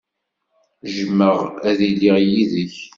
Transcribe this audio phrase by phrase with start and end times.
[0.95, 1.37] Jjmeɣ
[1.69, 2.75] ad iliɣ yid-k.